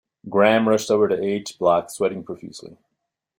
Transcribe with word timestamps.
Graham 0.27 0.67
rushed 0.67 0.89
over 0.89 1.07
to 1.07 1.23
H 1.23 1.59
block, 1.59 1.91
sweating 1.91 2.23
profusely. 2.23 2.75